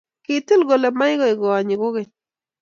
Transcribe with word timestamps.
Kitil 0.23 0.61
gole 0.67 0.89
magoigonyi 0.99 1.75
kogeny 1.81 2.11